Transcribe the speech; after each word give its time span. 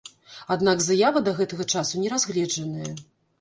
Аднак 0.53 0.79
заява 0.85 1.21
да 1.27 1.33
гэтага 1.41 1.67
часу 1.75 2.01
не 2.05 2.09
разгледжаная. 2.15 2.91